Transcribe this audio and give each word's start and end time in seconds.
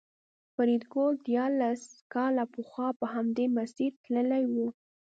فریدګل 0.53 1.13
دیارلس 1.27 1.81
کاله 2.13 2.43
پخوا 2.53 2.87
په 2.99 3.05
همدې 3.13 3.45
مسیر 3.57 3.91
تللی 4.03 4.43
و 4.53 4.55